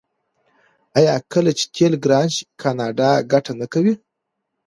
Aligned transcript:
آیا 0.97 1.15
کله 1.33 1.51
چې 1.57 1.65
تیل 1.75 1.93
ګران 2.03 2.27
شي 2.35 2.43
کاناډا 2.61 3.09
ګټه 3.31 3.53
نه 3.61 3.65
کوي؟ 3.73 3.93